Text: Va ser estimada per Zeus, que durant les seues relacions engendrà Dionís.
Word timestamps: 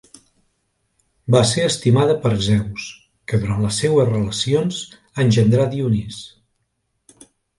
Va 1.35 1.41
ser 1.49 1.65
estimada 1.71 2.15
per 2.23 2.31
Zeus, 2.45 2.87
que 3.31 3.39
durant 3.45 3.61
les 3.67 3.77
seues 3.83 4.09
relacions 4.13 4.79
engendrà 5.25 5.71
Dionís. 5.75 6.21